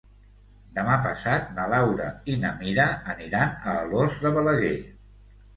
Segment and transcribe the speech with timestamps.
[0.77, 4.77] Demà passat na Laura i na Mira aniran a Alòs de Balaguer.